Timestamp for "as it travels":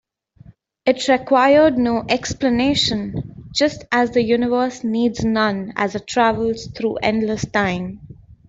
5.75-6.65